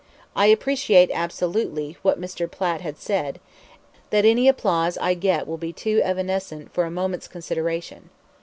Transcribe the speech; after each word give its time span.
I 0.35 0.47
appreciate 0.47 1.11
absolutely 1.13 1.95
[what 2.01 2.19
Mr. 2.19 2.49
Platt 2.49 2.81
had 2.81 2.97
said] 2.97 3.39
that 4.09 4.25
any 4.25 4.47
applause 4.47 4.97
I 4.97 5.13
get 5.13 5.45
will 5.45 5.59
be 5.59 5.73
too 5.73 6.01
evanescent 6.03 6.73
for 6.73 6.85
a 6.85 6.89
moment's 6.89 7.27
consideration. 7.27 8.09